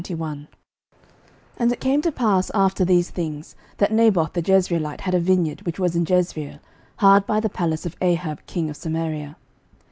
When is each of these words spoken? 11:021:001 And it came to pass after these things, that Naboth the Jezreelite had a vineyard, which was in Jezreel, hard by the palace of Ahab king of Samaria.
11:021:001 0.01 0.47
And 1.57 1.71
it 1.71 1.79
came 1.79 2.01
to 2.01 2.11
pass 2.11 2.49
after 2.55 2.83
these 2.83 3.11
things, 3.11 3.55
that 3.77 3.91
Naboth 3.91 4.33
the 4.33 4.41
Jezreelite 4.41 5.01
had 5.01 5.13
a 5.13 5.19
vineyard, 5.19 5.61
which 5.63 5.77
was 5.79 5.95
in 5.95 6.07
Jezreel, 6.09 6.57
hard 6.97 7.27
by 7.27 7.39
the 7.39 7.49
palace 7.49 7.85
of 7.85 7.95
Ahab 8.01 8.43
king 8.47 8.67
of 8.71 8.75
Samaria. 8.75 9.35